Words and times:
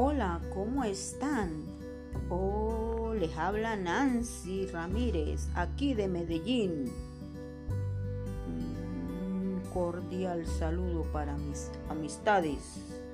Hola, 0.00 0.40
¿cómo 0.54 0.84
están? 0.84 1.64
Oh, 2.30 3.14
les 3.18 3.36
habla 3.36 3.74
Nancy 3.74 4.66
Ramírez, 4.66 5.48
aquí 5.56 5.92
de 5.92 6.06
Medellín. 6.06 6.84
Un 8.46 9.60
cordial 9.74 10.46
saludo 10.46 11.02
para 11.12 11.36
mis 11.36 11.72
amistades. 11.90 13.07